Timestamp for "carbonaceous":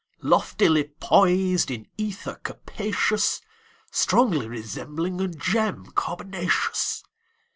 5.93-7.03